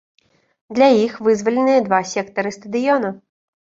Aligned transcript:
Для 0.77 0.87
іх 1.05 1.13
вызваленыя 1.29 1.87
два 1.91 2.03
сектары 2.17 2.59
стадыёна. 2.61 3.19